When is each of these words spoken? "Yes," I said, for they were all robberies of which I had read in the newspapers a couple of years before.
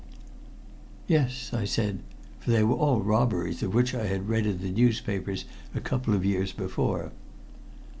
"Yes," 1.05 1.51
I 1.53 1.63
said, 1.63 1.99
for 2.39 2.49
they 2.49 2.63
were 2.63 2.73
all 2.73 3.01
robberies 3.01 3.61
of 3.61 3.75
which 3.75 3.93
I 3.93 4.07
had 4.07 4.27
read 4.29 4.47
in 4.47 4.59
the 4.63 4.71
newspapers 4.71 5.45
a 5.75 5.79
couple 5.79 6.15
of 6.15 6.25
years 6.25 6.51
before. 6.51 7.11